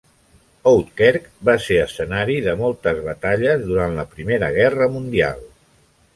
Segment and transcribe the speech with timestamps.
[0.69, 5.47] Houtkerque va ser escenari de moltes batalles durant la Primera Guerra Mundial.